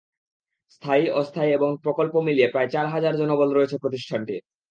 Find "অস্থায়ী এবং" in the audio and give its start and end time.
1.11-1.69